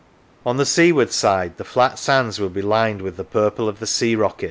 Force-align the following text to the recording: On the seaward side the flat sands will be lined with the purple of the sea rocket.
On 0.47 0.57
the 0.57 0.65
seaward 0.65 1.11
side 1.11 1.57
the 1.57 1.63
flat 1.63 1.99
sands 1.99 2.39
will 2.39 2.49
be 2.49 2.63
lined 2.63 3.03
with 3.03 3.17
the 3.17 3.23
purple 3.23 3.69
of 3.69 3.77
the 3.79 3.85
sea 3.85 4.15
rocket. 4.15 4.39